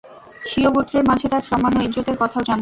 স্বীয় 0.41 0.69
গোত্রের 0.71 1.03
মাঝে 1.09 1.27
তার 1.29 1.43
সন্মান 1.49 1.73
ও 1.77 1.81
ইজ্জতের 1.81 2.17
কথাও 2.21 2.41
জানতেন। 2.41 2.59